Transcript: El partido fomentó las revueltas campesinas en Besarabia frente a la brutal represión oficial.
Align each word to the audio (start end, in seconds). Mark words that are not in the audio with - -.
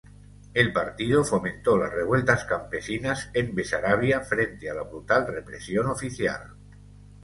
El 0.55 0.73
partido 0.73 1.23
fomentó 1.23 1.77
las 1.77 1.91
revueltas 1.93 2.45
campesinas 2.45 3.29
en 3.35 3.53
Besarabia 3.53 4.21
frente 4.21 4.67
a 4.67 4.73
la 4.73 4.81
brutal 4.81 5.27
represión 5.27 5.85
oficial. 5.89 6.55